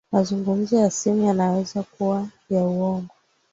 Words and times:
mazungumzo 0.11 0.75
ya 0.77 0.89
simu 0.91 1.23
yanaweza 1.25 1.83
kuwa 1.83 2.27
ya 2.49 2.63
uongo 2.63 3.13